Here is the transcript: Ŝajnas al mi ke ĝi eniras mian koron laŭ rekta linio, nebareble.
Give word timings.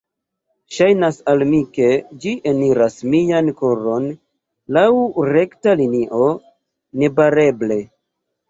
Ŝajnas 0.75 1.19
al 1.33 1.43
mi 1.49 1.59
ke 1.75 1.89
ĝi 2.23 2.31
eniras 2.53 2.97
mian 3.15 3.53
koron 3.59 4.09
laŭ 4.79 4.89
rekta 5.37 5.77
linio, 5.85 6.31
nebareble. 7.05 7.79